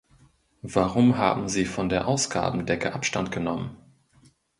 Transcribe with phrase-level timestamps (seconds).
[0.63, 3.77] Warum haben Sie von der Ausgabendecke Abstand genommen?